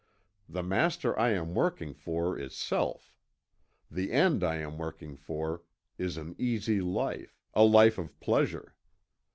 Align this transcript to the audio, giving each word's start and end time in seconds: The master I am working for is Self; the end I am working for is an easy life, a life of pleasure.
The 0.49 0.63
master 0.63 1.15
I 1.19 1.29
am 1.33 1.53
working 1.53 1.93
for 1.93 2.35
is 2.35 2.55
Self; 2.55 3.13
the 3.91 4.11
end 4.11 4.43
I 4.43 4.55
am 4.55 4.79
working 4.79 5.15
for 5.15 5.61
is 5.99 6.17
an 6.17 6.33
easy 6.39 6.81
life, 6.81 7.39
a 7.53 7.63
life 7.63 7.99
of 7.99 8.19
pleasure. 8.19 8.73